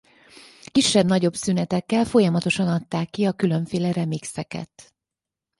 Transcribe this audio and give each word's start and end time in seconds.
Kisebb-nagyobb 0.71 1.33
szünetekkel 1.35 2.05
folyamatosan 2.05 2.67
adták 2.67 3.09
ki 3.09 3.25
a 3.25 3.33
különféle 3.33 3.91
remixeket. 3.91 4.93